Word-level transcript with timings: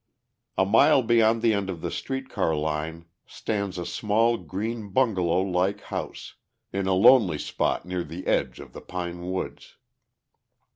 A 0.57 0.65
mile 0.65 1.03
beyond 1.03 1.43
the 1.43 1.53
end 1.53 1.69
of 1.69 1.81
the 1.81 1.91
street 1.91 2.27
car 2.27 2.55
line 2.55 3.05
stands 3.27 3.77
a 3.77 3.85
small 3.85 4.35
green 4.37 4.89
bungalow 4.89 5.43
like 5.43 5.81
house 5.81 6.33
in 6.73 6.87
a 6.87 6.93
lonely 6.95 7.37
spot 7.37 7.85
near 7.85 8.03
the 8.03 8.25
edge 8.25 8.59
of 8.59 8.73
the 8.73 8.81
pine 8.81 9.29
woods. 9.31 9.75